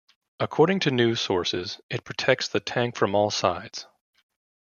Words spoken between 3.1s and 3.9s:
all sides.